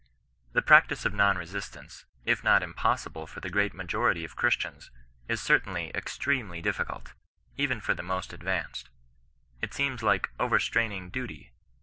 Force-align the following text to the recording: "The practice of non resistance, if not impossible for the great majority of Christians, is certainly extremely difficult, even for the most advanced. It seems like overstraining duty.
"The 0.53 0.63
practice 0.63 1.05
of 1.05 1.13
non 1.13 1.37
resistance, 1.37 2.05
if 2.25 2.43
not 2.43 2.63
impossible 2.63 3.27
for 3.27 3.39
the 3.39 3.51
great 3.51 3.71
majority 3.75 4.25
of 4.25 4.35
Christians, 4.35 4.89
is 5.27 5.39
certainly 5.39 5.91
extremely 5.93 6.59
difficult, 6.59 7.13
even 7.55 7.79
for 7.79 7.93
the 7.93 8.01
most 8.01 8.33
advanced. 8.33 8.89
It 9.61 9.75
seems 9.75 10.01
like 10.01 10.31
overstraining 10.39 11.11
duty. 11.11 11.51